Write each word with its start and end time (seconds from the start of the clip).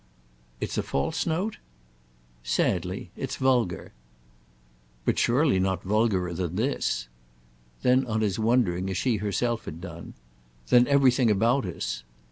"It's 0.59 0.79
a 0.79 0.81
false 0.81 1.27
note?" 1.27 1.59
"Sadly. 2.43 3.11
It's 3.15 3.35
vulgar." 3.35 3.93
"But 5.05 5.19
surely 5.19 5.59
not 5.59 5.83
vulgarer 5.83 6.33
than 6.33 6.55
this." 6.55 7.07
Then 7.83 8.07
on 8.07 8.21
his 8.21 8.39
wondering 8.39 8.89
as 8.89 8.97
she 8.97 9.17
herself 9.17 9.65
had 9.65 9.79
done: 9.79 10.15
"Than 10.69 10.87
everything 10.87 11.29
about 11.29 11.67
us." 11.67 12.01